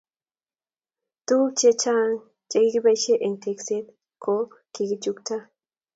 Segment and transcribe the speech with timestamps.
[1.25, 2.11] Tuguk che chang
[2.49, 3.85] che kikiboisie eng tekset
[4.23, 4.33] ko
[4.73, 5.37] kikichukta